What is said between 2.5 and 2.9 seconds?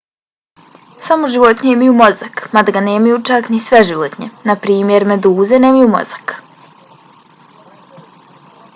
mada ga